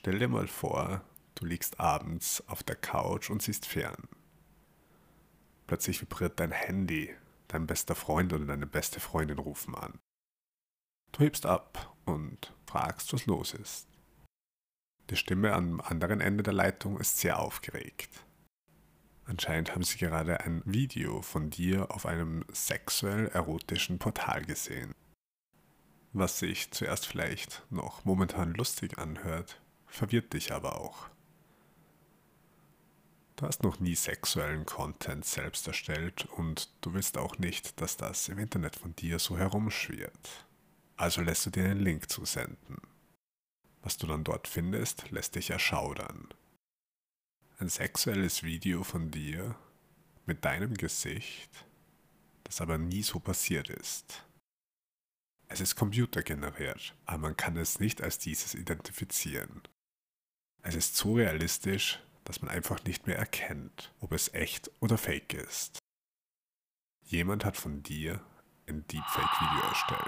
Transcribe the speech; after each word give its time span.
Stell 0.00 0.18
dir 0.18 0.28
mal 0.28 0.48
vor, 0.48 1.02
du 1.34 1.44
liegst 1.44 1.78
abends 1.78 2.42
auf 2.48 2.62
der 2.62 2.76
Couch 2.76 3.28
und 3.28 3.42
siehst 3.42 3.66
fern. 3.66 4.08
Plötzlich 5.66 6.00
vibriert 6.00 6.40
dein 6.40 6.52
Handy, 6.52 7.14
dein 7.48 7.66
bester 7.66 7.94
Freund 7.94 8.32
oder 8.32 8.46
deine 8.46 8.66
beste 8.66 8.98
Freundin 8.98 9.38
rufen 9.38 9.74
an. 9.74 9.98
Du 11.12 11.22
hebst 11.22 11.44
ab 11.44 11.94
und 12.06 12.54
fragst, 12.66 13.12
was 13.12 13.26
los 13.26 13.52
ist. 13.52 13.88
Die 15.10 15.16
Stimme 15.16 15.52
am 15.52 15.82
anderen 15.82 16.22
Ende 16.22 16.44
der 16.44 16.54
Leitung 16.54 16.98
ist 16.98 17.18
sehr 17.18 17.38
aufgeregt. 17.38 18.24
Anscheinend 19.26 19.74
haben 19.74 19.82
sie 19.82 19.98
gerade 19.98 20.40
ein 20.40 20.62
Video 20.64 21.20
von 21.20 21.50
dir 21.50 21.90
auf 21.90 22.06
einem 22.06 22.46
sexuell 22.50 23.26
erotischen 23.26 23.98
Portal 23.98 24.46
gesehen. 24.46 24.94
Was 26.14 26.38
sich 26.38 26.70
zuerst 26.70 27.06
vielleicht 27.06 27.66
noch 27.68 28.06
momentan 28.06 28.54
lustig 28.54 28.96
anhört, 28.96 29.60
verwirrt 29.90 30.32
dich 30.32 30.52
aber 30.52 30.80
auch. 30.80 31.08
Du 33.36 33.46
hast 33.46 33.62
noch 33.62 33.80
nie 33.80 33.94
sexuellen 33.94 34.66
Content 34.66 35.24
selbst 35.24 35.66
erstellt 35.66 36.26
und 36.36 36.68
du 36.82 36.92
willst 36.92 37.16
auch 37.16 37.38
nicht, 37.38 37.80
dass 37.80 37.96
das 37.96 38.28
im 38.28 38.38
Internet 38.38 38.76
von 38.76 38.94
dir 38.96 39.18
so 39.18 39.38
herumschwirrt. 39.38 40.46
Also 40.96 41.22
lässt 41.22 41.46
du 41.46 41.50
dir 41.50 41.64
einen 41.64 41.80
Link 41.80 42.10
zusenden. 42.10 42.76
Was 43.80 43.96
du 43.96 44.06
dann 44.06 44.24
dort 44.24 44.46
findest, 44.46 45.10
lässt 45.10 45.36
dich 45.36 45.48
erschaudern. 45.48 46.28
Ein 47.58 47.70
sexuelles 47.70 48.42
Video 48.42 48.84
von 48.84 49.10
dir 49.10 49.56
mit 50.26 50.44
deinem 50.44 50.74
Gesicht, 50.74 51.64
das 52.44 52.60
aber 52.60 52.76
nie 52.76 53.02
so 53.02 53.20
passiert 53.20 53.70
ist. 53.70 54.22
Es 55.48 55.60
ist 55.60 55.76
computergeneriert, 55.76 56.94
aber 57.06 57.18
man 57.18 57.36
kann 57.36 57.56
es 57.56 57.80
nicht 57.80 58.02
als 58.02 58.18
dieses 58.18 58.54
identifizieren. 58.54 59.62
Es 60.62 60.74
ist 60.74 60.94
so 60.94 61.14
realistisch, 61.14 62.00
dass 62.24 62.42
man 62.42 62.50
einfach 62.50 62.84
nicht 62.84 63.06
mehr 63.06 63.16
erkennt, 63.16 63.92
ob 64.00 64.12
es 64.12 64.34
echt 64.34 64.70
oder 64.80 64.98
fake 64.98 65.32
ist. 65.34 65.78
Jemand 67.02 67.46
hat 67.46 67.56
von 67.56 67.82
dir 67.82 68.20
ein 68.68 68.86
Deepfake-Video 68.86 69.68
erstellt. 69.68 70.00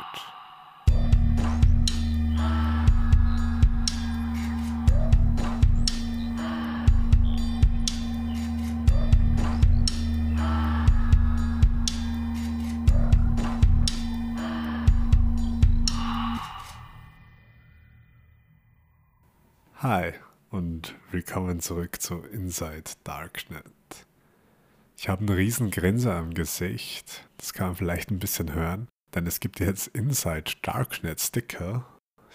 Hi 19.80 20.12
und 20.52 20.94
willkommen 21.10 21.60
zurück 21.60 22.02
zu 22.02 22.18
Inside 22.24 22.90
Darknet. 23.04 23.64
Ich 24.98 25.08
habe 25.08 25.20
einen 25.20 25.30
riesen 25.30 25.70
Grinser 25.70 26.14
am 26.14 26.34
Gesicht, 26.34 27.26
das 27.38 27.54
kann 27.54 27.68
man 27.68 27.76
vielleicht 27.76 28.10
ein 28.10 28.18
bisschen 28.18 28.52
hören, 28.52 28.86
denn 29.14 29.26
es 29.26 29.40
gibt 29.40 29.60
jetzt 29.60 29.88
Inside 29.88 30.52
Darknet 30.60 31.20
Sticker. 31.20 31.86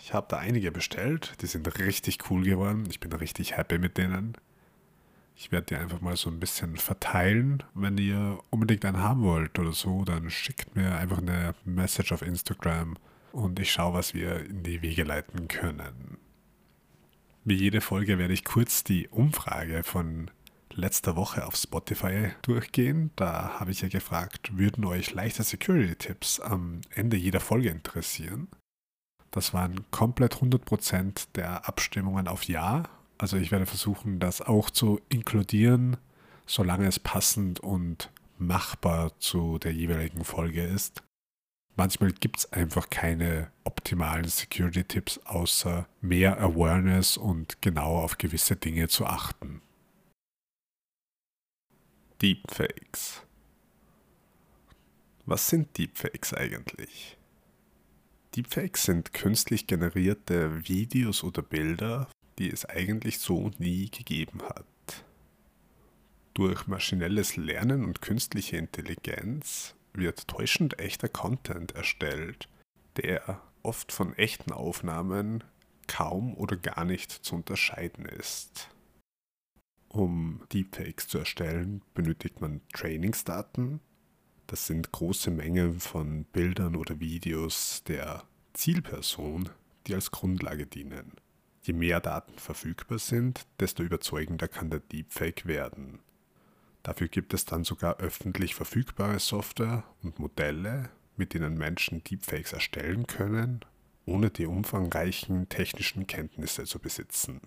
Ich 0.01 0.15
habe 0.15 0.25
da 0.29 0.37
einige 0.37 0.71
bestellt, 0.71 1.33
die 1.41 1.45
sind 1.45 1.79
richtig 1.79 2.31
cool 2.31 2.43
geworden, 2.43 2.87
ich 2.89 2.99
bin 2.99 3.13
richtig 3.13 3.55
happy 3.55 3.77
mit 3.77 3.99
denen. 3.99 4.33
Ich 5.35 5.51
werde 5.51 5.67
die 5.67 5.75
einfach 5.75 6.01
mal 6.01 6.17
so 6.17 6.31
ein 6.31 6.39
bisschen 6.39 6.77
verteilen. 6.77 7.61
Wenn 7.75 7.99
ihr 7.99 8.39
unbedingt 8.49 8.83
einen 8.85 8.97
haben 8.97 9.21
wollt 9.21 9.59
oder 9.59 9.73
so, 9.73 10.03
dann 10.03 10.31
schickt 10.31 10.75
mir 10.75 10.97
einfach 10.97 11.19
eine 11.19 11.53
Message 11.65 12.11
auf 12.11 12.23
Instagram 12.23 12.97
und 13.31 13.59
ich 13.59 13.71
schaue, 13.71 13.93
was 13.93 14.15
wir 14.15 14.43
in 14.43 14.63
die 14.63 14.81
Wege 14.81 15.03
leiten 15.03 15.47
können. 15.47 16.17
Wie 17.47 17.55
jede 17.55 17.79
Folge 17.79 18.17
werde 18.17 18.33
ich 18.33 18.43
kurz 18.43 18.83
die 18.83 19.07
Umfrage 19.07 19.83
von 19.85 20.29
letzter 20.73 21.15
Woche 21.15 21.47
auf 21.47 21.55
Spotify 21.55 22.31
durchgehen. 22.41 23.11
Da 23.15 23.57
habe 23.57 23.71
ich 23.71 23.79
ja 23.79 23.87
gefragt, 23.87 24.57
würden 24.57 24.83
euch 24.83 25.13
leichte 25.13 25.43
Security-Tipps 25.43 26.41
am 26.41 26.81
Ende 26.93 27.15
jeder 27.15 27.39
Folge 27.39 27.69
interessieren? 27.69 28.49
Das 29.31 29.53
waren 29.53 29.89
komplett 29.91 30.35
100% 30.35 31.27
der 31.35 31.65
Abstimmungen 31.69 32.27
auf 32.27 32.43
Ja. 32.43 32.83
Also 33.17 33.37
ich 33.37 33.49
werde 33.49 33.65
versuchen, 33.65 34.19
das 34.19 34.41
auch 34.41 34.69
zu 34.69 34.99
inkludieren, 35.07 35.95
solange 36.45 36.85
es 36.85 36.99
passend 36.99 37.61
und 37.61 38.11
machbar 38.37 39.17
zu 39.19 39.57
der 39.57 39.71
jeweiligen 39.71 40.25
Folge 40.25 40.63
ist 40.65 41.01
manchmal 41.77 42.11
gibt 42.11 42.39
es 42.39 42.51
einfach 42.51 42.89
keine 42.89 43.51
optimalen 43.63 44.27
Security-Tipps, 44.27 45.19
außer 45.19 45.87
mehr 46.01 46.39
Awareness 46.41 47.15
und 47.15 47.61
genau 47.61 47.99
auf 47.99 48.17
gewisse 48.17 48.55
Dinge 48.55 48.89
zu 48.89 49.05
achten. 49.05 49.61
Deepfakes. 52.21 53.21
Was 55.25 55.47
sind 55.47 55.77
Deepfakes 55.77 56.33
eigentlich? 56.33 57.17
Deepfakes 58.35 58.83
sind 58.83 59.13
künstlich 59.13 59.67
generierte 59.67 60.67
Videos 60.67 61.23
oder 61.23 61.41
Bilder, 61.41 62.09
die 62.39 62.49
es 62.49 62.65
eigentlich 62.65 63.19
so 63.19 63.51
nie 63.57 63.89
gegeben 63.89 64.41
hat. 64.43 64.65
Durch 66.33 66.67
maschinelles 66.67 67.35
Lernen 67.35 67.83
und 67.83 68.01
künstliche 68.01 68.57
Intelligenz 68.57 69.76
wird 69.97 70.27
täuschend 70.27 70.79
echter 70.79 71.09
Content 71.09 71.75
erstellt, 71.75 72.47
der 72.97 73.41
oft 73.63 73.91
von 73.91 74.13
echten 74.15 74.51
Aufnahmen 74.51 75.43
kaum 75.87 76.35
oder 76.35 76.57
gar 76.57 76.85
nicht 76.85 77.11
zu 77.11 77.35
unterscheiden 77.35 78.05
ist. 78.05 78.69
Um 79.89 80.41
Deepfakes 80.53 81.07
zu 81.07 81.17
erstellen, 81.17 81.81
benötigt 81.93 82.41
man 82.41 82.61
Trainingsdaten. 82.73 83.79
Das 84.45 84.67
sind 84.67 84.91
große 84.91 85.31
Mengen 85.31 85.79
von 85.79 86.25
Bildern 86.25 86.75
oder 86.75 86.99
Videos 86.99 87.83
der 87.85 88.23
Zielperson, 88.53 89.49
die 89.87 89.95
als 89.95 90.11
Grundlage 90.11 90.65
dienen. 90.65 91.13
Je 91.61 91.73
mehr 91.73 91.99
Daten 91.99 92.37
verfügbar 92.37 92.99
sind, 92.99 93.45
desto 93.59 93.83
überzeugender 93.83 94.47
kann 94.47 94.69
der 94.69 94.79
Deepfake 94.79 95.45
werden. 95.45 95.99
Dafür 96.87 97.09
gibt 97.09 97.33
es 97.33 97.43
dann 97.43 97.65
sogar 97.65 97.97
öffentlich 97.97 98.55
verfügbare 98.55 99.19
Software 99.19 99.83
und 100.03 100.19
Modelle, 100.19 100.89
mit 101.17 101.33
denen 101.33 101.57
Menschen 101.57 102.01
Deepfakes 102.01 102.53
erstellen 102.53 103.07
können, 103.07 103.59
ohne 104.05 104.29
die 104.29 104.45
umfangreichen 104.45 105.49
technischen 105.49 106.07
Kenntnisse 106.07 106.63
zu 106.63 106.79
besitzen. 106.79 107.41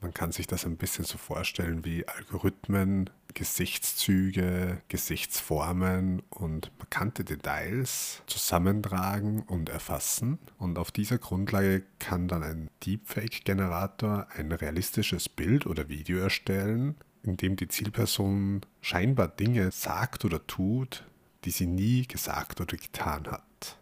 Man 0.00 0.14
kann 0.14 0.32
sich 0.32 0.46
das 0.46 0.64
ein 0.64 0.78
bisschen 0.78 1.04
so 1.04 1.18
vorstellen 1.18 1.84
wie 1.84 2.08
Algorithmen, 2.08 3.10
Gesichtszüge, 3.34 4.80
Gesichtsformen 4.88 6.22
und 6.30 6.72
markante 6.78 7.24
Details 7.24 8.22
zusammentragen 8.26 9.42
und 9.42 9.68
erfassen. 9.68 10.38
Und 10.56 10.78
auf 10.78 10.90
dieser 10.90 11.18
Grundlage 11.18 11.82
kann 11.98 12.26
dann 12.28 12.42
ein 12.42 12.70
Deepfake-Generator 12.86 14.28
ein 14.34 14.50
realistisches 14.50 15.28
Bild 15.28 15.66
oder 15.66 15.90
Video 15.90 16.20
erstellen, 16.20 16.96
in 17.24 17.36
dem 17.36 17.56
die 17.56 17.68
Zielperson 17.68 18.60
scheinbar 18.80 19.28
Dinge 19.28 19.70
sagt 19.70 20.24
oder 20.24 20.46
tut, 20.46 21.06
die 21.44 21.50
sie 21.50 21.66
nie 21.66 22.06
gesagt 22.06 22.60
oder 22.60 22.76
getan 22.76 23.26
hat. 23.26 23.78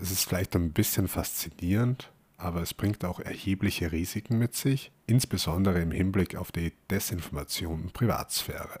Es 0.00 0.10
ist 0.10 0.24
vielleicht 0.24 0.56
ein 0.56 0.72
bisschen 0.72 1.08
faszinierend, 1.08 2.10
aber 2.36 2.62
es 2.62 2.72
bringt 2.72 3.04
auch 3.04 3.20
erhebliche 3.20 3.92
Risiken 3.92 4.38
mit 4.38 4.54
sich, 4.54 4.92
insbesondere 5.06 5.80
im 5.80 5.90
Hinblick 5.90 6.36
auf 6.36 6.52
die 6.52 6.72
Desinformation 6.90 7.82
und 7.82 7.92
Privatsphäre. 7.92 8.80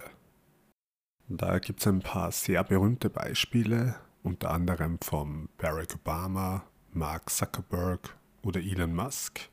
Da 1.28 1.58
gibt 1.58 1.80
es 1.80 1.86
ein 1.86 2.00
paar 2.00 2.32
sehr 2.32 2.64
berühmte 2.64 3.10
Beispiele, 3.10 3.96
unter 4.22 4.50
anderem 4.50 4.98
von 5.00 5.48
Barack 5.58 5.94
Obama, 5.94 6.64
Mark 6.92 7.30
Zuckerberg 7.30 8.16
oder 8.42 8.60
Elon 8.60 8.94
Musk, 8.94 9.50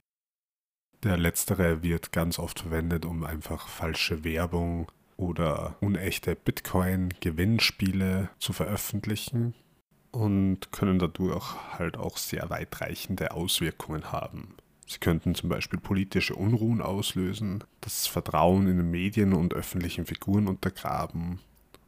der 1.03 1.17
letztere 1.17 1.83
wird 1.83 2.11
ganz 2.11 2.39
oft 2.39 2.59
verwendet, 2.61 3.05
um 3.05 3.23
einfach 3.23 3.67
falsche 3.67 4.23
Werbung 4.23 4.91
oder 5.15 5.75
unechte 5.79 6.35
Bitcoin-Gewinnspiele 6.35 8.29
zu 8.39 8.53
veröffentlichen 8.53 9.53
und 10.11 10.71
können 10.71 10.99
dadurch 10.99 11.55
halt 11.77 11.97
auch 11.97 12.17
sehr 12.17 12.49
weitreichende 12.49 13.31
Auswirkungen 13.31 14.11
haben. 14.11 14.55
Sie 14.87 14.99
könnten 14.99 15.35
zum 15.35 15.49
Beispiel 15.49 15.79
politische 15.79 16.35
Unruhen 16.35 16.81
auslösen, 16.81 17.63
das 17.81 18.07
Vertrauen 18.07 18.67
in 18.67 18.89
Medien 18.89 19.33
und 19.33 19.53
öffentlichen 19.53 20.05
Figuren 20.05 20.47
untergraben 20.47 21.39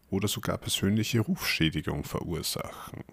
oder 0.09 0.27
sogar 0.27 0.57
persönliche 0.57 1.21
Rufschädigung 1.21 2.03
verursachen. 2.03 3.03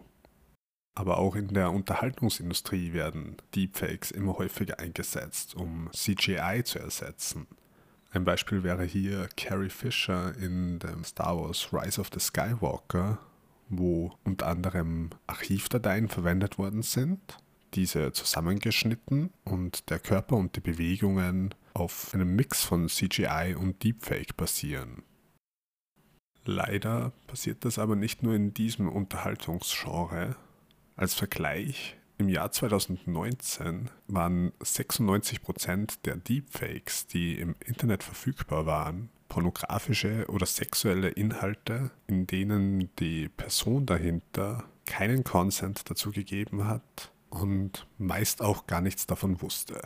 Aber 0.96 1.18
auch 1.18 1.36
in 1.36 1.48
der 1.48 1.70
Unterhaltungsindustrie 1.72 2.94
werden 2.94 3.36
Deepfakes 3.54 4.10
immer 4.10 4.38
häufiger 4.38 4.80
eingesetzt, 4.80 5.54
um 5.54 5.90
CGI 5.92 6.62
zu 6.64 6.78
ersetzen. 6.78 7.46
Ein 8.12 8.24
Beispiel 8.24 8.62
wäre 8.62 8.84
hier 8.84 9.28
Carrie 9.36 9.68
Fisher 9.68 10.34
in 10.38 10.78
dem 10.78 11.04
Star 11.04 11.38
Wars 11.38 11.68
Rise 11.70 12.00
of 12.00 12.08
the 12.14 12.18
Skywalker, 12.18 13.18
wo 13.68 14.14
unter 14.24 14.46
anderem 14.46 15.10
Archivdateien 15.26 16.08
verwendet 16.08 16.56
worden 16.56 16.80
sind, 16.80 17.20
diese 17.74 18.12
zusammengeschnitten 18.12 19.34
und 19.44 19.90
der 19.90 19.98
Körper 19.98 20.36
und 20.36 20.56
die 20.56 20.60
Bewegungen 20.60 21.54
auf 21.74 22.14
einem 22.14 22.34
Mix 22.34 22.64
von 22.64 22.88
CGI 22.88 23.54
und 23.54 23.84
Deepfake 23.84 24.34
basieren. 24.34 25.02
Leider 26.46 27.12
passiert 27.26 27.66
das 27.66 27.78
aber 27.78 27.96
nicht 27.96 28.22
nur 28.22 28.34
in 28.34 28.54
diesem 28.54 28.88
Unterhaltungsgenre. 28.88 30.36
Als 30.98 31.12
Vergleich, 31.12 31.94
im 32.16 32.30
Jahr 32.30 32.50
2019 32.50 33.90
waren 34.06 34.52
96% 34.62 35.98
der 36.06 36.16
Deepfakes, 36.16 37.06
die 37.06 37.38
im 37.38 37.54
Internet 37.66 38.02
verfügbar 38.02 38.64
waren, 38.64 39.10
pornografische 39.28 40.24
oder 40.28 40.46
sexuelle 40.46 41.10
Inhalte, 41.10 41.90
in 42.06 42.26
denen 42.26 42.88
die 42.96 43.28
Person 43.28 43.84
dahinter 43.84 44.64
keinen 44.86 45.22
Consent 45.22 45.90
dazu 45.90 46.12
gegeben 46.12 46.66
hat 46.66 47.12
und 47.28 47.86
meist 47.98 48.40
auch 48.40 48.66
gar 48.66 48.80
nichts 48.80 49.06
davon 49.06 49.42
wusste. 49.42 49.82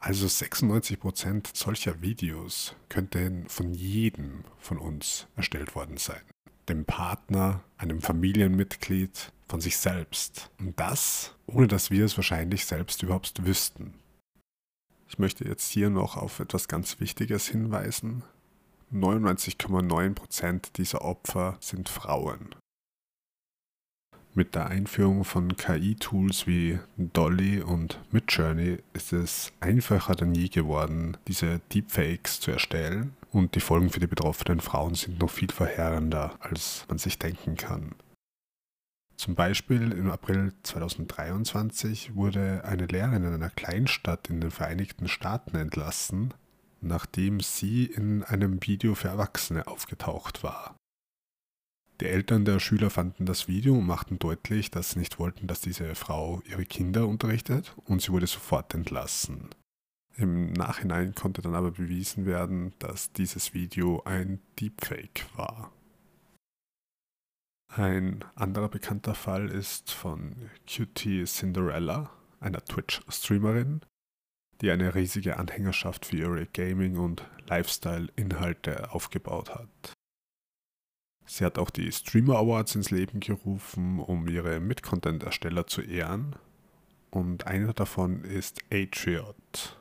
Also 0.00 0.26
96% 0.26 1.48
solcher 1.52 2.00
Videos 2.00 2.74
könnten 2.88 3.46
von 3.50 3.74
jedem 3.74 4.44
von 4.58 4.78
uns 4.78 5.26
erstellt 5.36 5.74
worden 5.74 5.98
sein. 5.98 6.22
Dem 6.70 6.86
Partner, 6.86 7.62
einem 7.76 8.00
Familienmitglied, 8.00 9.32
von 9.48 9.60
sich 9.60 9.76
selbst. 9.76 10.50
Und 10.58 10.78
das, 10.78 11.34
ohne 11.46 11.68
dass 11.68 11.90
wir 11.90 12.04
es 12.04 12.16
wahrscheinlich 12.16 12.66
selbst 12.66 13.02
überhaupt 13.02 13.44
wüssten. 13.44 13.94
Ich 15.08 15.18
möchte 15.18 15.46
jetzt 15.46 15.70
hier 15.70 15.90
noch 15.90 16.16
auf 16.16 16.38
etwas 16.40 16.68
ganz 16.68 17.00
Wichtiges 17.00 17.48
hinweisen. 17.48 18.22
99,9% 18.92 20.72
dieser 20.76 21.02
Opfer 21.02 21.56
sind 21.60 21.88
Frauen. 21.88 22.54
Mit 24.34 24.54
der 24.54 24.66
Einführung 24.66 25.24
von 25.24 25.56
KI-Tools 25.56 26.46
wie 26.46 26.78
Dolly 26.96 27.60
und 27.60 27.98
Midjourney 28.12 28.78
ist 28.92 29.12
es 29.12 29.52
einfacher 29.58 30.14
denn 30.14 30.34
je 30.34 30.48
geworden, 30.48 31.16
diese 31.26 31.60
Deepfakes 31.72 32.38
zu 32.38 32.52
erstellen 32.52 33.16
und 33.32 33.54
die 33.56 33.60
Folgen 33.60 33.90
für 33.90 34.00
die 34.00 34.06
betroffenen 34.06 34.60
Frauen 34.60 34.94
sind 34.94 35.18
noch 35.18 35.30
viel 35.30 35.50
verheerender, 35.50 36.36
als 36.40 36.84
man 36.88 36.98
sich 36.98 37.18
denken 37.18 37.56
kann. 37.56 37.94
Zum 39.18 39.34
Beispiel 39.34 39.90
im 39.90 40.12
April 40.12 40.52
2023 40.62 42.14
wurde 42.14 42.64
eine 42.64 42.86
Lehrerin 42.86 43.24
in 43.24 43.34
einer 43.34 43.50
Kleinstadt 43.50 44.30
in 44.30 44.40
den 44.40 44.52
Vereinigten 44.52 45.08
Staaten 45.08 45.56
entlassen, 45.56 46.32
nachdem 46.80 47.40
sie 47.40 47.86
in 47.86 48.22
einem 48.22 48.64
Video 48.64 48.94
für 48.94 49.08
Erwachsene 49.08 49.66
aufgetaucht 49.66 50.44
war. 50.44 50.76
Die 52.00 52.06
Eltern 52.06 52.44
der 52.44 52.60
Schüler 52.60 52.90
fanden 52.90 53.26
das 53.26 53.48
Video 53.48 53.74
und 53.74 53.86
machten 53.86 54.20
deutlich, 54.20 54.70
dass 54.70 54.90
sie 54.90 55.00
nicht 55.00 55.18
wollten, 55.18 55.48
dass 55.48 55.60
diese 55.60 55.96
Frau 55.96 56.40
ihre 56.48 56.64
Kinder 56.64 57.08
unterrichtet 57.08 57.74
und 57.86 58.00
sie 58.00 58.12
wurde 58.12 58.28
sofort 58.28 58.72
entlassen. 58.72 59.48
Im 60.16 60.52
Nachhinein 60.52 61.16
konnte 61.16 61.42
dann 61.42 61.56
aber 61.56 61.72
bewiesen 61.72 62.24
werden, 62.24 62.72
dass 62.78 63.12
dieses 63.12 63.52
Video 63.52 64.00
ein 64.04 64.38
Deepfake 64.60 65.26
war. 65.34 65.72
Ein 67.68 68.24
anderer 68.34 68.68
bekannter 68.68 69.14
Fall 69.14 69.50
ist 69.50 69.92
von 69.92 70.50
Cutie 70.66 71.24
Cinderella, 71.24 72.10
einer 72.40 72.64
Twitch-Streamerin, 72.64 73.82
die 74.60 74.70
eine 74.70 74.94
riesige 74.94 75.36
Anhängerschaft 75.36 76.06
für 76.06 76.16
ihre 76.16 76.46
Gaming- 76.46 76.98
und 76.98 77.24
Lifestyle-Inhalte 77.46 78.92
aufgebaut 78.92 79.54
hat. 79.54 79.92
Sie 81.26 81.44
hat 81.44 81.58
auch 81.58 81.70
die 81.70 81.92
Streamer 81.92 82.38
Awards 82.38 82.74
ins 82.74 82.90
Leben 82.90 83.20
gerufen, 83.20 84.00
um 84.00 84.26
ihre 84.28 84.60
Mid-Content-Ersteller 84.60 85.66
zu 85.66 85.82
ehren. 85.82 86.36
Und 87.10 87.46
einer 87.46 87.74
davon 87.74 88.24
ist 88.24 88.62
Atriot. 88.72 89.77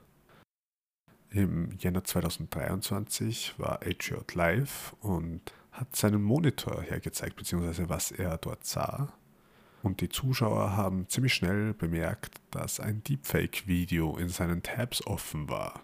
Im 1.29 1.71
Jänner 1.77 2.03
2023 2.03 3.55
war 3.57 3.81
Atriot 3.85 4.33
live 4.33 4.95
und 5.01 5.41
hat 5.71 5.95
seinen 5.95 6.23
Monitor 6.23 6.81
hergezeigt, 6.81 7.35
beziehungsweise 7.35 7.89
was 7.89 8.11
er 8.11 8.37
dort 8.37 8.65
sah. 8.65 9.13
Und 9.83 10.01
die 10.01 10.09
Zuschauer 10.09 10.75
haben 10.75 11.07
ziemlich 11.07 11.33
schnell 11.33 11.73
bemerkt, 11.73 12.41
dass 12.51 12.79
ein 12.79 13.03
Deepfake-Video 13.03 14.17
in 14.17 14.29
seinen 14.29 14.63
Tabs 14.63 15.05
offen 15.05 15.49
war. 15.49 15.81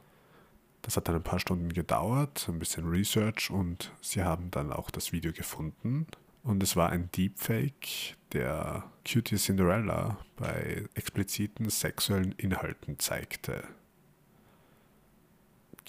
Das 0.82 0.98
hat 0.98 1.08
dann 1.08 1.16
ein 1.16 1.24
paar 1.24 1.40
Stunden 1.40 1.72
gedauert, 1.72 2.48
ein 2.50 2.60
bisschen 2.60 2.90
Research 2.90 3.50
und 3.52 3.92
sie 4.02 4.24
haben 4.24 4.52
dann 4.52 4.74
auch 4.74 4.92
das 4.92 5.12
Video 5.12 5.32
gefunden. 5.32 6.08
Und 6.44 6.62
es 6.62 6.76
war 6.76 6.90
ein 6.90 7.10
Deepfake, 7.12 8.18
der 8.34 8.84
Cutie 9.08 9.38
Cinderella 9.38 10.18
bei 10.36 10.86
expliziten 10.94 11.70
sexuellen 11.70 12.34
Inhalten 12.34 13.00
zeigte. 13.00 13.64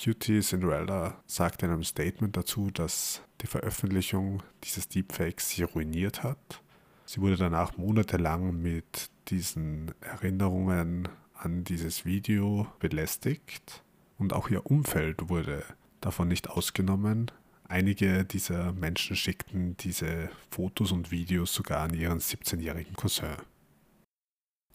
Cutie 0.02 0.40
Cinderella 0.40 1.22
sagte 1.26 1.66
in 1.66 1.72
einem 1.72 1.84
Statement 1.84 2.36
dazu, 2.36 2.70
dass 2.70 3.22
die 3.40 3.46
Veröffentlichung 3.46 4.42
dieses 4.64 4.88
Deepfakes 4.88 5.50
sie 5.50 5.62
ruiniert 5.62 6.22
hat. 6.22 6.62
Sie 7.06 7.20
wurde 7.20 7.36
danach 7.36 7.76
monatelang 7.76 8.60
mit 8.60 9.10
diesen 9.28 9.92
Erinnerungen 10.00 11.08
an 11.34 11.64
dieses 11.64 12.04
Video 12.04 12.66
belästigt 12.78 13.82
und 14.18 14.32
auch 14.32 14.48
ihr 14.50 14.66
Umfeld 14.66 15.28
wurde 15.28 15.64
davon 16.00 16.28
nicht 16.28 16.50
ausgenommen. 16.50 17.30
Einige 17.68 18.24
dieser 18.24 18.72
Menschen 18.72 19.16
schickten 19.16 19.76
diese 19.78 20.30
Fotos 20.50 20.92
und 20.92 21.10
Videos 21.10 21.54
sogar 21.54 21.80
an 21.80 21.94
ihren 21.94 22.18
17-jährigen 22.18 22.94
Cousin. 22.94 23.36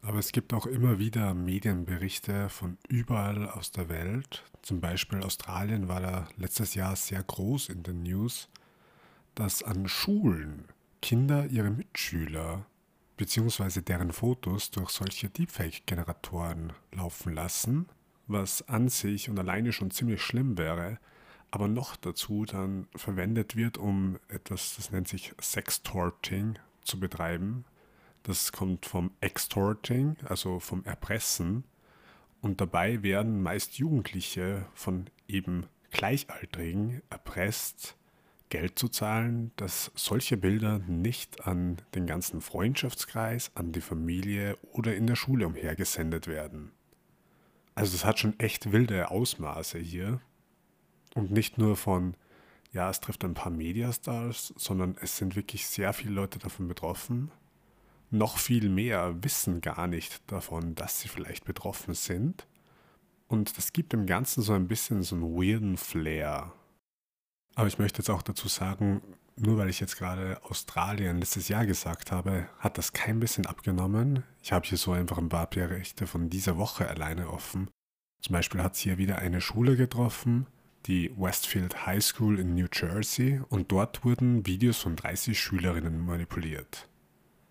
Aber 0.01 0.19
es 0.19 0.31
gibt 0.31 0.53
auch 0.53 0.65
immer 0.65 0.97
wieder 0.97 1.33
Medienberichte 1.33 2.49
von 2.49 2.77
überall 2.87 3.49
aus 3.49 3.71
der 3.71 3.89
Welt. 3.89 4.43
Zum 4.61 4.79
Beispiel 4.79 5.21
Australien 5.21 5.87
war 5.87 5.99
da 5.99 6.27
letztes 6.37 6.73
Jahr 6.73 6.95
sehr 6.95 7.21
groß 7.21 7.69
in 7.69 7.83
den 7.83 8.03
News, 8.03 8.49
dass 9.35 9.61
an 9.61 9.87
Schulen 9.87 10.65
Kinder 11.01 11.47
ihre 11.47 11.69
Mitschüler 11.69 12.65
bzw. 13.17 13.81
deren 13.81 14.11
Fotos 14.13 14.71
durch 14.71 14.89
solche 14.89 15.29
Deepfake-Generatoren 15.29 16.73
laufen 16.93 17.33
lassen, 17.33 17.87
was 18.27 18.67
an 18.67 18.89
sich 18.89 19.29
und 19.29 19.37
alleine 19.37 19.73
schon 19.73 19.91
ziemlich 19.91 20.21
schlimm 20.21 20.57
wäre, 20.57 20.99
aber 21.51 21.67
noch 21.67 21.95
dazu 21.95 22.45
dann 22.45 22.87
verwendet 22.95 23.55
wird, 23.55 23.77
um 23.77 24.17
etwas, 24.27 24.75
das 24.75 24.91
nennt 24.91 25.07
sich 25.07 25.33
Sextorting, 25.41 26.57
zu 26.81 26.99
betreiben. 26.99 27.65
Das 28.29 28.51
kommt 28.51 28.85
vom 28.85 29.09
Extorting, 29.21 30.15
also 30.23 30.59
vom 30.59 30.85
Erpressen. 30.85 31.63
Und 32.41 32.61
dabei 32.61 33.01
werden 33.01 33.41
meist 33.41 33.79
Jugendliche 33.79 34.67
von 34.75 35.07
eben 35.27 35.65
Gleichaltrigen 35.89 37.01
erpresst, 37.09 37.97
Geld 38.49 38.77
zu 38.77 38.87
zahlen, 38.87 39.49
dass 39.56 39.92
solche 39.95 40.37
Bilder 40.37 40.77
nicht 40.77 41.47
an 41.47 41.77
den 41.95 42.06
ganzen 42.06 42.42
Freundschaftskreis, 42.42 43.49
an 43.56 43.71
die 43.71 43.81
Familie 43.81 44.59
oder 44.73 44.95
in 44.95 45.07
der 45.07 45.15
Schule 45.15 45.47
umhergesendet 45.47 46.27
werden. 46.27 46.71
Also 47.73 47.95
es 47.95 48.06
hat 48.06 48.19
schon 48.19 48.39
echt 48.39 48.71
wilde 48.71 49.09
Ausmaße 49.09 49.80
hier. 49.80 50.21
Und 51.15 51.31
nicht 51.31 51.57
nur 51.57 51.75
von, 51.75 52.13
ja, 52.73 52.92
es 52.92 53.01
trifft 53.01 53.25
ein 53.25 53.33
paar 53.33 53.51
Mediastars, 53.51 54.54
sondern 54.56 54.97
es 55.01 55.18
sind 55.18 55.35
wirklich 55.35 55.65
sehr 55.65 55.94
viele 55.94 56.13
Leute 56.13 56.37
davon 56.37 56.68
betroffen 56.68 57.31
noch 58.11 58.37
viel 58.37 58.69
mehr 58.69 59.23
wissen 59.23 59.61
gar 59.61 59.87
nicht 59.87 60.21
davon, 60.31 60.75
dass 60.75 60.99
sie 60.99 61.09
vielleicht 61.09 61.45
betroffen 61.45 61.94
sind. 61.94 62.47
Und 63.28 63.57
das 63.57 63.73
gibt 63.73 63.94
dem 63.94 64.07
Ganzen 64.07 64.42
so 64.42 64.54
ein 64.54 64.68
bisschen 64.68 65.04
so 65.04 65.16
einen 65.16 65.35
weirden 65.35 65.78
Flair. 65.78 66.51
Aber 67.56 67.68
ich 67.68 67.78
möchte 67.78 67.99
jetzt 67.99 68.09
auch 68.09 68.23
dazu 68.23 68.47
sagen, 68.47 69.01
nur 69.35 69.57
weil 69.57 69.69
ich 69.69 69.80
jetzt 69.80 69.97
gerade 69.97 70.42
Australien 70.44 71.19
letztes 71.19 71.47
Jahr 71.47 71.66
gesagt 71.66 72.11
habe, 72.11 72.49
hat 72.57 72.78
das 72.78 72.94
kein 72.94 73.19
bisschen 73.19 73.45
abgenommen. 73.45 74.23
Ich 74.42 74.51
habe 74.51 74.68
hier 74.68 74.78
so 74.78 74.92
einfach 74.92 75.18
ein 75.18 75.30
paar 75.30 75.47
Berichte 75.47 76.07
von 76.07 76.30
dieser 76.30 76.57
Woche 76.57 76.87
alleine 76.87 77.30
offen. 77.30 77.69
Zum 78.21 78.33
Beispiel 78.33 78.61
hat 78.61 78.73
es 78.73 78.80
hier 78.80 78.97
wieder 78.97 79.19
eine 79.19 79.39
Schule 79.39 79.78
getroffen, 79.78 80.47
die 80.87 81.11
Westfield 81.18 81.85
High 81.85 82.04
School 82.04 82.39
in 82.39 82.54
New 82.54 82.68
Jersey, 82.71 83.42
und 83.49 83.71
dort 83.71 84.04
wurden 84.04 84.45
Videos 84.45 84.80
von 84.80 84.95
30 84.95 85.39
Schülerinnen 85.39 86.06
manipuliert. 86.06 86.88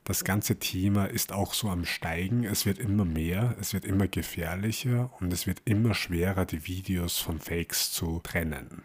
Das 0.08 0.24
ganze 0.24 0.58
Thema 0.58 1.04
ist 1.04 1.32
auch 1.32 1.52
so 1.52 1.68
am 1.68 1.84
Steigen. 1.84 2.44
Es 2.44 2.64
wird 2.64 2.78
immer 2.78 3.04
mehr, 3.04 3.54
es 3.60 3.74
wird 3.74 3.84
immer 3.84 4.08
gefährlicher 4.08 5.12
und 5.20 5.34
es 5.34 5.46
wird 5.46 5.60
immer 5.66 5.92
schwerer, 5.94 6.46
die 6.46 6.66
Videos 6.66 7.18
von 7.18 7.38
Fakes 7.38 7.92
zu 7.92 8.18
trennen. 8.22 8.84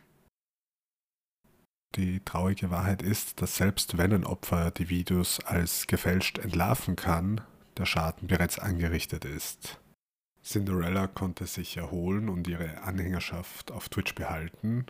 Die 1.96 2.20
traurige 2.20 2.72
Wahrheit 2.72 3.02
ist, 3.02 3.42
dass 3.42 3.56
selbst 3.56 3.98
wenn 3.98 4.12
ein 4.12 4.26
Opfer 4.26 4.72
die 4.72 4.90
Videos 4.90 5.40
als 5.40 5.88
gefälscht 5.88 6.40
entlarven 6.40 6.98
kann, 6.98 7.40
der 7.78 7.86
Schaden 7.86 8.28
bereits 8.28 8.60
angerichtet 8.60 9.24
ist. 9.24 9.80
Cinderella 10.44 11.08
konnte 11.08 11.46
sich 11.46 11.78
erholen 11.78 12.28
und 12.28 12.50
ihre 12.50 12.82
Anhängerschaft 12.82 13.72
auf 13.72 13.88
Twitch 13.88 14.14
behalten, 14.14 14.88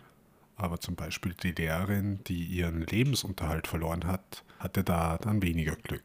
aber 0.56 0.80
zum 0.80 0.96
Beispiel 0.96 1.34
die 1.34 1.52
Lehrerin, 1.52 2.20
die 2.24 2.44
ihren 2.44 2.82
Lebensunterhalt 2.82 3.66
verloren 3.66 4.06
hat, 4.06 4.44
hatte 4.58 4.84
da 4.84 5.18
dann 5.18 5.42
weniger 5.42 5.76
Glück. 5.76 6.04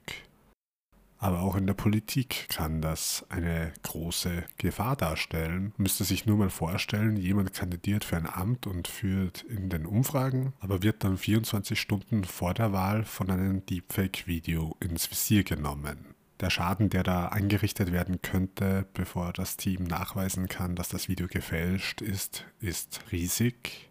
Aber 1.22 1.42
auch 1.42 1.58
in 1.58 1.68
der 1.68 1.74
Politik 1.74 2.48
kann 2.48 2.82
das 2.82 3.26
eine 3.28 3.74
große 3.84 4.46
Gefahr 4.58 4.96
darstellen. 4.96 5.74
Man 5.76 5.84
müsste 5.84 6.06
sich 6.06 6.26
nur 6.26 6.38
mal 6.38 6.50
vorstellen, 6.50 7.18
jemand 7.18 7.54
kandidiert 7.54 8.06
für 8.06 8.16
ein 8.16 8.26
Amt 8.26 8.68
und 8.68 8.88
führt 8.88 9.42
in 9.44 9.70
den 9.70 9.86
Umfragen, 9.86 10.54
aber 10.62 10.82
wird 10.82 11.04
dann 11.04 11.18
24 11.18 11.78
Stunden 11.78 12.24
vor 12.24 12.54
der 12.54 12.72
Wahl 12.72 13.04
von 13.04 13.30
einem 13.30 13.66
Deepfake-Video 13.66 14.78
ins 14.80 15.12
Visier 15.12 15.44
genommen. 15.44 16.16
Der 16.40 16.50
Schaden, 16.50 16.90
der 16.90 17.04
da 17.04 17.28
angerichtet 17.28 17.92
werden 17.92 18.22
könnte, 18.22 18.88
bevor 18.94 19.34
das 19.34 19.58
Team 19.58 19.84
nachweisen 19.84 20.48
kann, 20.48 20.78
dass 20.78 20.88
das 20.88 21.10
Video 21.10 21.28
gefälscht 21.28 22.02
ist, 22.02 22.46
ist 22.62 23.02
riesig 23.12 23.89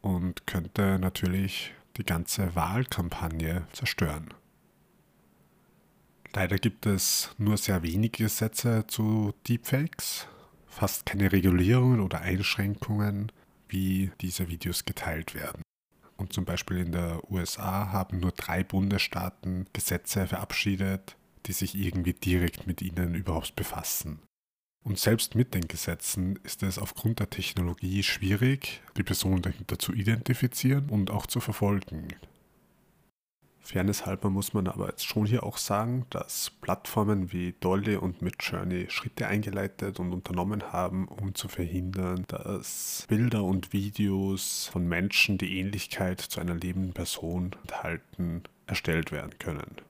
und 0.00 0.46
könnte 0.46 0.98
natürlich 0.98 1.72
die 1.96 2.04
ganze 2.04 2.54
Wahlkampagne 2.54 3.66
zerstören. 3.72 4.32
Leider 6.34 6.58
gibt 6.58 6.86
es 6.86 7.34
nur 7.38 7.56
sehr 7.56 7.82
wenige 7.82 8.24
Gesetze 8.24 8.86
zu 8.86 9.32
Deepfakes, 9.48 10.26
fast 10.66 11.06
keine 11.06 11.32
Regulierungen 11.32 12.00
oder 12.00 12.20
Einschränkungen, 12.20 13.32
wie 13.68 14.10
diese 14.20 14.48
Videos 14.48 14.84
geteilt 14.84 15.34
werden. 15.34 15.62
Und 16.16 16.32
zum 16.32 16.44
Beispiel 16.44 16.78
in 16.78 16.92
der 16.92 17.30
USA 17.30 17.92
haben 17.92 18.20
nur 18.20 18.32
drei 18.32 18.64
Bundesstaaten 18.64 19.66
Gesetze 19.72 20.26
verabschiedet, 20.26 21.16
die 21.46 21.52
sich 21.52 21.74
irgendwie 21.74 22.12
direkt 22.12 22.66
mit 22.66 22.82
ihnen 22.82 23.14
überhaupt 23.14 23.56
befassen. 23.56 24.20
Und 24.88 24.98
selbst 24.98 25.34
mit 25.34 25.52
den 25.52 25.68
Gesetzen 25.68 26.38
ist 26.44 26.62
es 26.62 26.78
aufgrund 26.78 27.20
der 27.20 27.28
Technologie 27.28 28.02
schwierig, 28.02 28.80
die 28.96 29.02
Person 29.02 29.42
dahinter 29.42 29.78
zu 29.78 29.92
identifizieren 29.92 30.88
und 30.88 31.10
auch 31.10 31.26
zu 31.26 31.40
verfolgen. 31.40 32.08
Fairness 33.60 34.06
halber 34.06 34.30
muss 34.30 34.54
man 34.54 34.66
aber 34.66 34.88
jetzt 34.88 35.04
schon 35.04 35.26
hier 35.26 35.42
auch 35.42 35.58
sagen, 35.58 36.06
dass 36.08 36.48
Plattformen 36.62 37.32
wie 37.32 37.54
Dolly 37.60 37.96
und 37.96 38.22
Midjourney 38.22 38.86
Schritte 38.88 39.26
eingeleitet 39.26 40.00
und 40.00 40.14
unternommen 40.14 40.72
haben, 40.72 41.06
um 41.06 41.34
zu 41.34 41.48
verhindern, 41.48 42.24
dass 42.28 43.04
Bilder 43.08 43.44
und 43.44 43.74
Videos 43.74 44.70
von 44.72 44.88
Menschen, 44.88 45.36
die 45.36 45.58
Ähnlichkeit 45.58 46.18
zu 46.18 46.40
einer 46.40 46.54
lebenden 46.54 46.94
Person 46.94 47.54
enthalten, 47.60 48.42
erstellt 48.66 49.12
werden 49.12 49.38
können. 49.38 49.82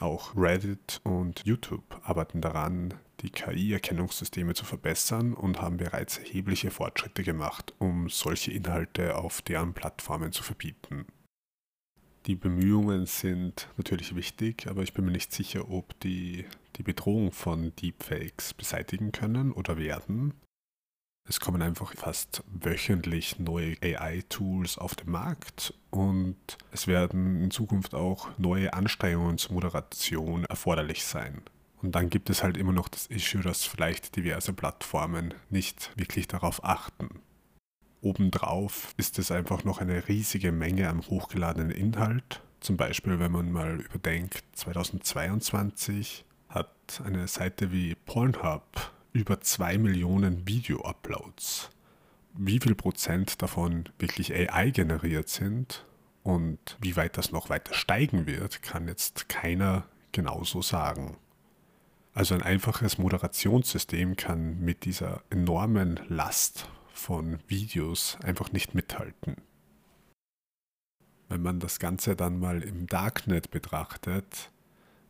Auch 0.00 0.36
Reddit 0.36 1.00
und 1.02 1.42
YouTube 1.44 2.00
arbeiten 2.04 2.40
daran, 2.40 2.94
die 3.20 3.30
KI-Erkennungssysteme 3.30 4.54
zu 4.54 4.64
verbessern 4.64 5.34
und 5.34 5.60
haben 5.60 5.76
bereits 5.76 6.18
erhebliche 6.18 6.70
Fortschritte 6.70 7.24
gemacht, 7.24 7.74
um 7.78 8.08
solche 8.08 8.52
Inhalte 8.52 9.16
auf 9.16 9.42
deren 9.42 9.74
Plattformen 9.74 10.30
zu 10.30 10.44
verbieten. 10.44 11.04
Die 12.26 12.36
Bemühungen 12.36 13.06
sind 13.06 13.68
natürlich 13.76 14.14
wichtig, 14.14 14.66
aber 14.68 14.82
ich 14.82 14.92
bin 14.92 15.04
mir 15.04 15.10
nicht 15.12 15.32
sicher, 15.32 15.68
ob 15.70 15.98
die 16.00 16.44
die 16.76 16.82
Bedrohung 16.84 17.32
von 17.32 17.74
Deepfakes 17.74 18.54
beseitigen 18.54 19.10
können 19.10 19.50
oder 19.50 19.78
werden. 19.78 20.34
Es 21.28 21.40
kommen 21.40 21.60
einfach 21.60 21.94
fast 21.94 22.42
wöchentlich 22.46 23.38
neue 23.38 23.76
AI-Tools 23.82 24.78
auf 24.78 24.94
den 24.94 25.10
Markt 25.10 25.74
und 25.90 26.36
es 26.72 26.86
werden 26.86 27.42
in 27.42 27.50
Zukunft 27.50 27.94
auch 27.94 28.30
neue 28.38 28.72
Anstrengungen 28.72 29.36
zur 29.36 29.52
Moderation 29.52 30.46
erforderlich 30.46 31.04
sein. 31.04 31.42
Und 31.82 31.94
dann 31.94 32.08
gibt 32.08 32.30
es 32.30 32.42
halt 32.42 32.56
immer 32.56 32.72
noch 32.72 32.88
das 32.88 33.08
Issue, 33.08 33.42
dass 33.42 33.64
vielleicht 33.64 34.16
diverse 34.16 34.54
Plattformen 34.54 35.34
nicht 35.50 35.92
wirklich 35.96 36.28
darauf 36.28 36.64
achten. 36.64 37.08
Obendrauf 38.00 38.94
ist 38.96 39.18
es 39.18 39.30
einfach 39.30 39.64
noch 39.64 39.82
eine 39.82 40.08
riesige 40.08 40.50
Menge 40.50 40.88
an 40.88 41.02
hochgeladenen 41.02 41.70
Inhalt. 41.70 42.40
Zum 42.60 42.78
Beispiel, 42.78 43.18
wenn 43.18 43.32
man 43.32 43.52
mal 43.52 43.80
überdenkt, 43.80 44.44
2022 44.54 46.24
hat 46.48 47.02
eine 47.04 47.28
Seite 47.28 47.70
wie 47.70 47.94
Pornhub 47.94 48.62
über 49.12 49.40
2 49.40 49.78
Millionen 49.78 50.46
Video-Uploads. 50.46 51.70
Wie 52.34 52.60
viel 52.60 52.74
Prozent 52.74 53.42
davon 53.42 53.88
wirklich 53.98 54.32
AI 54.32 54.70
generiert 54.70 55.28
sind 55.28 55.84
und 56.22 56.76
wie 56.80 56.96
weit 56.96 57.16
das 57.16 57.32
noch 57.32 57.48
weiter 57.50 57.74
steigen 57.74 58.26
wird, 58.26 58.62
kann 58.62 58.86
jetzt 58.86 59.28
keiner 59.28 59.86
genauso 60.12 60.62
sagen. 60.62 61.16
Also 62.14 62.34
ein 62.34 62.42
einfaches 62.42 62.98
Moderationssystem 62.98 64.16
kann 64.16 64.60
mit 64.60 64.84
dieser 64.84 65.22
enormen 65.30 66.00
Last 66.08 66.68
von 66.92 67.38
Videos 67.46 68.18
einfach 68.24 68.52
nicht 68.52 68.74
mithalten. 68.74 69.36
Wenn 71.28 71.42
man 71.42 71.60
das 71.60 71.78
Ganze 71.78 72.16
dann 72.16 72.40
mal 72.40 72.62
im 72.62 72.86
Darknet 72.86 73.50
betrachtet, 73.50 74.50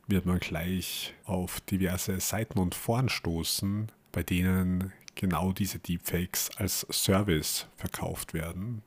wird 0.09 0.27
man 0.27 0.41
gleich 0.41 1.15
auf 1.25 1.61
diverse 1.61 2.19
Seiten 2.21 2.59
und 2.59 2.75
Foren 2.75 3.09
stoßen, 3.09 3.93
bei 4.11 4.23
denen 4.23 4.93
genau 5.15 5.53
diese 5.53 5.79
Deepfakes 5.79 6.51
als 6.57 6.87
Service 6.91 7.67
verkauft 7.77 8.35
werden. 8.35 8.83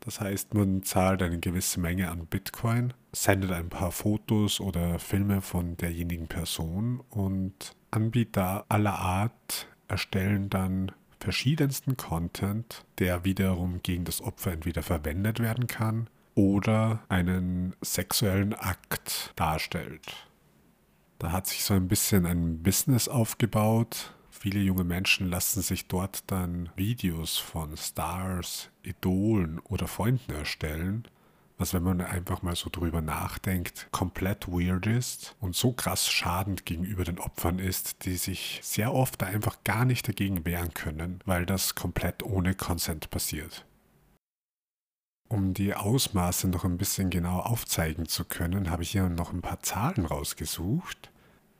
Das 0.00 0.20
heißt, 0.20 0.54
man 0.54 0.82
zahlt 0.82 1.22
eine 1.22 1.38
gewisse 1.38 1.78
Menge 1.78 2.10
an 2.10 2.26
Bitcoin, 2.26 2.92
sendet 3.12 3.52
ein 3.52 3.68
paar 3.68 3.92
Fotos 3.92 4.60
oder 4.60 4.98
Filme 4.98 5.40
von 5.40 5.76
derjenigen 5.76 6.26
Person 6.26 7.00
und 7.10 7.76
Anbieter 7.90 8.64
aller 8.68 8.98
Art 8.98 9.68
erstellen 9.86 10.50
dann 10.50 10.90
verschiedensten 11.20 11.96
Content, 11.96 12.84
der 12.98 13.24
wiederum 13.24 13.80
gegen 13.82 14.04
das 14.04 14.20
Opfer 14.22 14.52
entweder 14.52 14.82
verwendet 14.82 15.38
werden 15.38 15.68
kann 15.68 16.08
oder 16.34 17.04
einen 17.08 17.76
sexuellen 17.80 18.54
Akt 18.54 19.32
darstellt. 19.36 20.26
Da 21.22 21.30
hat 21.30 21.46
sich 21.46 21.62
so 21.62 21.74
ein 21.74 21.86
bisschen 21.86 22.26
ein 22.26 22.64
Business 22.64 23.06
aufgebaut. 23.06 24.12
Viele 24.28 24.58
junge 24.58 24.82
Menschen 24.82 25.30
lassen 25.30 25.62
sich 25.62 25.86
dort 25.86 26.24
dann 26.32 26.68
Videos 26.74 27.38
von 27.38 27.76
Stars, 27.76 28.70
Idolen 28.82 29.60
oder 29.60 29.86
Freunden 29.86 30.32
erstellen, 30.32 31.06
was, 31.58 31.74
wenn 31.74 31.84
man 31.84 32.00
einfach 32.00 32.42
mal 32.42 32.56
so 32.56 32.70
drüber 32.70 33.02
nachdenkt, 33.02 33.86
komplett 33.92 34.48
weird 34.48 34.88
ist 34.88 35.36
und 35.38 35.54
so 35.54 35.72
krass 35.72 36.10
schadend 36.10 36.66
gegenüber 36.66 37.04
den 37.04 37.20
Opfern 37.20 37.60
ist, 37.60 38.04
die 38.04 38.16
sich 38.16 38.58
sehr 38.64 38.92
oft 38.92 39.22
da 39.22 39.26
einfach 39.26 39.62
gar 39.62 39.84
nicht 39.84 40.08
dagegen 40.08 40.44
wehren 40.44 40.74
können, 40.74 41.20
weil 41.24 41.46
das 41.46 41.76
komplett 41.76 42.24
ohne 42.24 42.56
Consent 42.56 43.10
passiert. 43.10 43.64
Um 45.28 45.54
die 45.54 45.72
Ausmaße 45.72 46.48
noch 46.48 46.64
ein 46.64 46.78
bisschen 46.78 47.10
genau 47.10 47.38
aufzeigen 47.38 48.06
zu 48.06 48.24
können, 48.24 48.70
habe 48.70 48.82
ich 48.82 48.90
hier 48.90 49.08
noch 49.08 49.32
ein 49.32 49.40
paar 49.40 49.60
Zahlen 49.60 50.04
rausgesucht. 50.04 51.11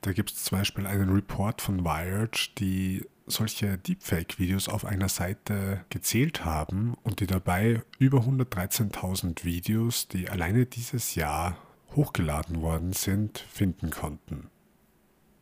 Da 0.03 0.11
gibt 0.11 0.31
es 0.31 0.43
zum 0.43 0.57
Beispiel 0.57 0.85
einen 0.85 1.09
Report 1.09 1.61
von 1.61 1.85
Wired, 1.85 2.59
die 2.59 3.05
solche 3.25 3.77
Deepfake-Videos 3.77 4.67
auf 4.67 4.83
einer 4.83 5.07
Seite 5.07 5.85
gezählt 5.89 6.43
haben 6.43 6.95
und 7.03 7.21
die 7.21 7.25
dabei 7.25 7.81
über 7.99 8.19
113.000 8.19 9.45
Videos, 9.45 10.09
die 10.09 10.29
alleine 10.29 10.65
dieses 10.65 11.15
Jahr 11.15 11.57
hochgeladen 11.95 12.61
worden 12.61 12.91
sind, 12.91 13.39
finden 13.39 13.91
konnten. 13.91 14.49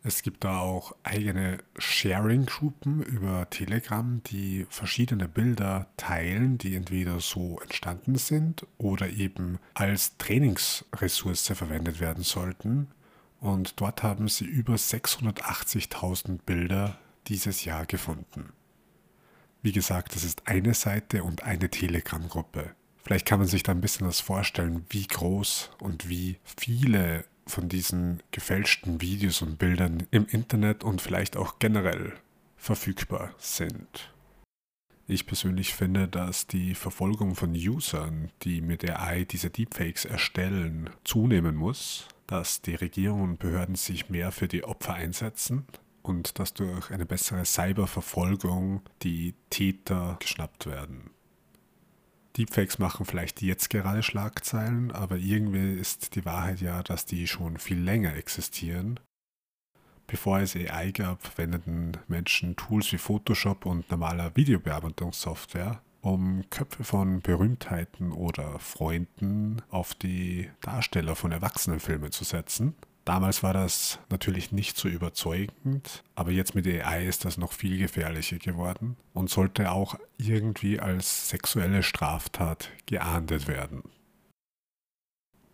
Es 0.03 0.21
gibt 0.21 0.43
da 0.43 0.59
auch 0.59 0.95
eigene 1.01 1.57
Sharing-Gruppen 1.79 3.01
über 3.01 3.49
Telegram, 3.49 4.21
die 4.27 4.67
verschiedene 4.69 5.27
Bilder 5.27 5.87
teilen, 5.97 6.59
die 6.59 6.75
entweder 6.75 7.19
so 7.19 7.59
entstanden 7.61 8.15
sind 8.15 8.67
oder 8.77 9.09
eben 9.09 9.57
als 9.73 10.17
Trainingsressource 10.19 11.47
verwendet 11.47 11.99
werden 11.99 12.23
sollten 12.23 12.89
und 13.41 13.81
dort 13.81 14.03
haben 14.03 14.29
sie 14.29 14.45
über 14.45 14.75
680.000 14.75 16.39
Bilder 16.45 16.97
dieses 17.27 17.65
Jahr 17.65 17.85
gefunden. 17.85 18.53
Wie 19.63 19.71
gesagt, 19.71 20.15
das 20.15 20.23
ist 20.23 20.47
eine 20.47 20.73
Seite 20.73 21.23
und 21.23 21.43
eine 21.43 21.69
Telegram-Gruppe. 21.69 22.75
Vielleicht 23.03 23.25
kann 23.25 23.39
man 23.39 23.47
sich 23.47 23.63
da 23.63 23.71
ein 23.71 23.81
bisschen 23.81 24.07
was 24.07 24.19
vorstellen, 24.19 24.85
wie 24.89 25.07
groß 25.07 25.71
und 25.79 26.07
wie 26.07 26.37
viele 26.43 27.25
von 27.47 27.67
diesen 27.67 28.21
gefälschten 28.29 29.01
Videos 29.01 29.41
und 29.41 29.57
Bildern 29.57 30.07
im 30.11 30.27
Internet 30.27 30.83
und 30.83 31.01
vielleicht 31.01 31.35
auch 31.35 31.57
generell 31.57 32.13
verfügbar 32.57 33.33
sind. 33.39 34.13
Ich 35.07 35.25
persönlich 35.25 35.73
finde, 35.73 36.07
dass 36.07 36.45
die 36.45 36.75
Verfolgung 36.75 37.35
von 37.35 37.53
Usern, 37.53 38.29
die 38.43 38.61
mit 38.61 38.87
AI 38.87 39.25
diese 39.25 39.49
Deepfakes 39.49 40.05
erstellen, 40.05 40.91
zunehmen 41.03 41.55
muss 41.55 42.07
dass 42.31 42.61
die 42.61 42.75
Regierung 42.75 43.23
und 43.23 43.39
Behörden 43.39 43.75
sich 43.75 44.09
mehr 44.09 44.31
für 44.31 44.47
die 44.47 44.63
Opfer 44.63 44.93
einsetzen 44.93 45.65
und 46.01 46.39
dass 46.39 46.53
durch 46.53 46.89
eine 46.89 47.05
bessere 47.05 47.43
Cyberverfolgung 47.43 48.81
die 49.03 49.35
Täter 49.49 50.15
geschnappt 50.21 50.65
werden. 50.65 51.09
Deepfakes 52.37 52.79
machen 52.79 53.05
vielleicht 53.05 53.41
jetzt 53.41 53.69
gerade 53.69 54.01
Schlagzeilen, 54.01 54.93
aber 54.93 55.17
irgendwie 55.17 55.73
ist 55.73 56.15
die 56.15 56.23
Wahrheit 56.23 56.61
ja, 56.61 56.81
dass 56.83 57.05
die 57.05 57.27
schon 57.27 57.57
viel 57.57 57.81
länger 57.81 58.15
existieren. 58.15 59.01
Bevor 60.07 60.39
es 60.39 60.55
AI 60.55 60.91
gab, 60.91 61.21
verwendeten 61.21 61.97
Menschen 62.07 62.55
Tools 62.55 62.93
wie 62.93 62.97
Photoshop 62.97 63.65
und 63.65 63.91
normaler 63.91 64.37
Videobearbeitungssoftware, 64.37 65.81
um 66.01 66.43
Köpfe 66.49 66.83
von 66.83 67.21
Berühmtheiten 67.21 68.11
oder 68.11 68.59
Freunden 68.59 69.61
auf 69.69 69.93
die 69.93 70.49
Darsteller 70.61 71.15
von 71.15 71.31
Erwachsenenfilmen 71.31 72.11
zu 72.11 72.23
setzen. 72.23 72.75
Damals 73.05 73.41
war 73.41 73.53
das 73.53 73.99
natürlich 74.09 74.51
nicht 74.51 74.77
so 74.77 74.87
überzeugend, 74.87 76.03
aber 76.13 76.31
jetzt 76.31 76.53
mit 76.53 76.67
AI 76.67 77.05
ist 77.07 77.25
das 77.25 77.37
noch 77.37 77.51
viel 77.51 77.79
gefährlicher 77.79 78.37
geworden 78.37 78.95
und 79.13 79.29
sollte 79.29 79.71
auch 79.71 79.95
irgendwie 80.17 80.79
als 80.79 81.29
sexuelle 81.29 81.81
Straftat 81.81 82.69
geahndet 82.85 83.47
werden. 83.47 83.83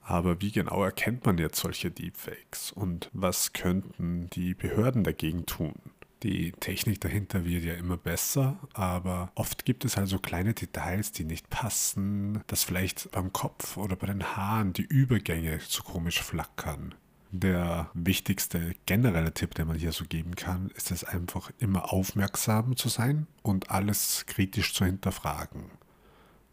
Aber 0.02 0.42
wie 0.42 0.52
genau 0.52 0.84
erkennt 0.84 1.26
man 1.26 1.38
jetzt 1.38 1.60
solche 1.60 1.92
Deepfakes 1.92 2.72
und 2.72 3.10
was 3.12 3.54
könnten 3.54 4.30
die 4.30 4.54
Behörden 4.54 5.04
dagegen 5.04 5.46
tun? 5.46 5.76
Die 6.24 6.52
Technik 6.54 7.00
dahinter 7.02 7.46
wird 7.46 7.64
ja 7.64 7.76
immer 7.76 7.98
besser, 7.98 8.58
aber 8.74 9.32
oft 9.36 9.66
gibt 9.66 9.86
es 9.86 9.98
also 9.98 10.18
kleine 10.18 10.56
Details, 10.56 11.12
die 11.12 11.24
nicht 11.24 11.50
passen, 11.50 12.42
dass 12.48 12.64
vielleicht 12.64 13.12
beim 13.12 13.32
Kopf 13.32 13.78
oder 13.78 13.96
bei 13.96 14.08
den 14.08 14.24
Haaren 14.36 14.74
die 14.74 14.86
Übergänge 14.86 15.60
zu 15.60 15.84
komisch 15.84 16.22
flackern. 16.22 16.96
Der 17.32 17.92
wichtigste 17.94 18.74
generelle 18.86 19.34
Tipp, 19.34 19.54
den 19.54 19.68
man 19.68 19.78
hier 19.78 19.92
so 19.92 20.06
geben 20.06 20.36
kann, 20.36 20.72
ist 20.76 20.92
es 20.92 21.04
einfach 21.04 21.52
immer 21.60 21.94
aufmerksam 21.94 22.76
zu 22.78 22.90
sein 22.90 23.28
und 23.44 23.70
alles 23.70 24.26
kritisch 24.26 24.74
zu 24.74 24.86
hinterfragen. 24.86 25.66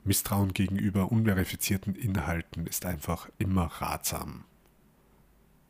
Misstrauen 0.03 0.53
gegenüber 0.53 1.11
unverifizierten 1.11 1.95
Inhalten 1.95 2.67
ist 2.67 2.85
einfach 2.85 3.31
immer 3.39 3.67
ratsam. 3.67 4.45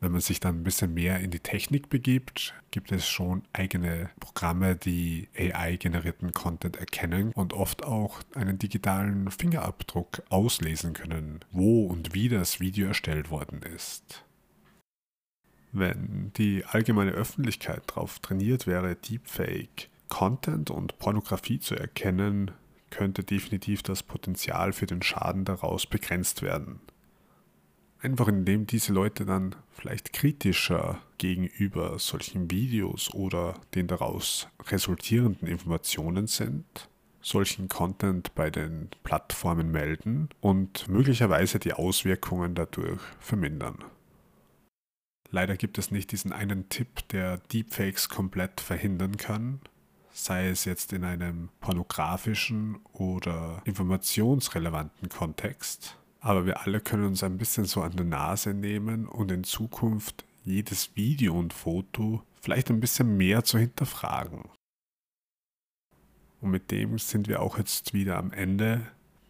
Wenn 0.05 0.11
man 0.11 0.21
sich 0.21 0.39
dann 0.39 0.59
ein 0.59 0.63
bisschen 0.63 0.93
mehr 0.93 1.19
in 1.19 1.31
die 1.31 1.39
Technik 1.39 1.89
begibt, 1.89 2.53
gibt 2.69 2.91
es 2.91 3.07
schon 3.07 3.41
eigene 3.53 4.11
Programme, 4.19 4.75
die 4.75 5.27
AI-generierten 5.35 6.31
Content 6.31 6.75
erkennen 6.75 7.31
und 7.33 7.53
oft 7.53 7.83
auch 7.83 8.19
einen 8.35 8.59
digitalen 8.59 9.31
Fingerabdruck 9.31 10.21
auslesen 10.29 10.93
können, 10.93 11.39
wo 11.49 11.87
und 11.87 12.13
wie 12.13 12.29
das 12.29 12.59
Video 12.59 12.85
erstellt 12.85 13.31
worden 13.31 13.63
ist. 13.63 14.23
Wenn 15.71 16.31
die 16.37 16.65
allgemeine 16.65 17.13
Öffentlichkeit 17.13 17.81
darauf 17.87 18.19
trainiert 18.19 18.67
wäre, 18.67 18.95
Deepfake, 18.95 19.89
Content 20.07 20.69
und 20.69 20.99
Pornografie 20.99 21.57
zu 21.57 21.73
erkennen, 21.73 22.51
könnte 22.91 23.23
definitiv 23.23 23.81
das 23.81 24.03
Potenzial 24.03 24.71
für 24.71 24.85
den 24.85 25.01
Schaden 25.01 25.45
daraus 25.45 25.87
begrenzt 25.87 26.43
werden. 26.43 26.79
Einfach 28.05 28.27
indem 28.27 28.67
diese 28.67 28.93
Leute 28.93 29.25
dann 29.25 29.55
vielleicht 29.71 30.13
kritischer 30.13 31.01
gegenüber 31.17 31.97
solchen 31.97 32.51
Videos 32.51 33.11
oder 33.15 33.59
den 33.73 33.87
daraus 33.87 34.47
resultierenden 34.67 35.47
Informationen 35.47 36.27
sind, 36.27 36.87
solchen 37.23 37.67
Content 37.67 38.35
bei 38.35 38.51
den 38.51 38.89
Plattformen 39.03 39.71
melden 39.71 40.29
und 40.39 40.87
möglicherweise 40.87 41.57
die 41.57 41.73
Auswirkungen 41.73 42.53
dadurch 42.53 43.01
vermindern. 43.19 43.83
Leider 45.31 45.57
gibt 45.57 45.79
es 45.79 45.89
nicht 45.89 46.11
diesen 46.11 46.31
einen 46.31 46.69
Tipp, 46.69 47.07
der 47.09 47.39
Deepfakes 47.39 48.09
komplett 48.09 48.61
verhindern 48.61 49.17
kann, 49.17 49.61
sei 50.11 50.49
es 50.49 50.65
jetzt 50.65 50.93
in 50.93 51.05
einem 51.05 51.49
pornografischen 51.59 52.77
oder 52.93 53.63
informationsrelevanten 53.65 55.09
Kontext. 55.09 55.97
Aber 56.25 56.47
wir 56.47 56.61
alle 56.61 56.81
können 56.81 57.05
uns 57.05 57.21
ein 57.21 57.37
bisschen 57.37 57.65
so 57.65 57.83
an 57.83 57.95
der 57.95 58.03
Nase 58.03 58.55
nehmen 58.55 59.05
und 59.05 59.31
in 59.31 59.43
Zukunft 59.43 60.25
jedes 60.43 60.95
Video 60.95 61.37
und 61.37 61.53
Foto 61.53 62.23
vielleicht 62.41 62.71
ein 62.71 62.79
bisschen 62.79 63.15
mehr 63.15 63.43
zu 63.43 63.59
hinterfragen. 63.59 64.49
Und 66.41 66.49
mit 66.49 66.71
dem 66.71 66.97
sind 66.97 67.27
wir 67.27 67.43
auch 67.43 67.59
jetzt 67.59 67.93
wieder 67.93 68.17
am 68.17 68.31
Ende 68.31 68.87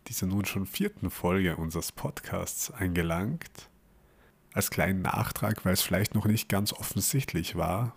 dieser 0.08 0.26
nun 0.26 0.46
schon 0.46 0.66
vierten 0.66 1.10
Folge 1.10 1.58
unseres 1.58 1.92
Podcasts 1.92 2.72
angelangt. 2.72 3.70
Als 4.54 4.72
kleinen 4.72 5.02
Nachtrag, 5.02 5.66
weil 5.66 5.74
es 5.74 5.82
vielleicht 5.82 6.16
noch 6.16 6.28
nicht 6.28 6.48
ganz 6.48 6.72
offensichtlich 6.72 7.58
war, 7.58 7.94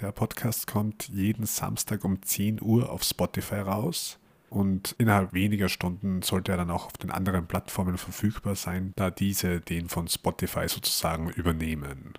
der 0.00 0.12
Podcast 0.12 0.68
kommt 0.68 1.08
jeden 1.08 1.46
Samstag 1.46 2.04
um 2.04 2.22
10 2.22 2.62
Uhr 2.62 2.92
auf 2.92 3.02
Spotify 3.02 3.56
raus 3.56 4.20
und 4.50 4.94
innerhalb 4.98 5.32
weniger 5.32 5.68
Stunden 5.68 6.22
sollte 6.22 6.52
er 6.52 6.58
dann 6.58 6.70
auch 6.70 6.86
auf 6.86 6.92
den 6.92 7.10
anderen 7.10 7.46
Plattformen 7.46 7.98
verfügbar 7.98 8.54
sein, 8.54 8.92
da 8.96 9.10
diese 9.10 9.60
den 9.60 9.88
von 9.88 10.08
Spotify 10.08 10.68
sozusagen 10.68 11.30
übernehmen. 11.30 12.14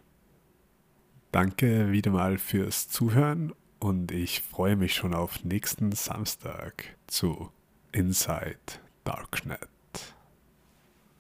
Danke 1.32 1.92
wieder 1.92 2.12
mal 2.12 2.38
fürs 2.38 2.90
Zuhören 2.90 3.54
und 3.80 4.12
ich 4.12 4.42
freue 4.42 4.76
mich 4.76 4.94
schon 4.94 5.14
auf 5.14 5.44
nächsten 5.44 5.92
Samstag 5.92 6.98
zu 7.08 7.52
Inside 7.92 8.58
Darknet. 9.04 9.77